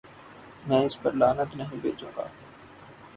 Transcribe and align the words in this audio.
میں 0.67 0.79
اس 0.85 1.01
پر 1.01 1.11
لعنت 1.11 1.55
نہیں 1.55 1.77
بھیجوں 1.81 2.11
گا۔ 2.17 2.25